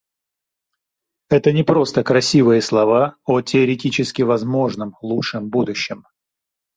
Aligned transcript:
Это 1.29 1.51
не 1.51 1.61
просто 1.61 2.03
красивые 2.03 2.63
слова 2.63 3.17
о 3.23 3.41
теоретически 3.43 4.23
возможном 4.23 4.97
лучшем 5.03 5.51
будущем. 5.51 6.07